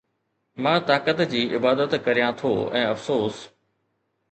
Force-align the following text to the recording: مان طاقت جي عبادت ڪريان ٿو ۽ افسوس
مان 0.67 0.79
طاقت 0.91 1.21
جي 1.35 1.41
عبادت 1.57 1.95
ڪريان 2.09 2.33
ٿو 2.41 2.53
۽ 2.83 2.85
افسوس 2.97 3.47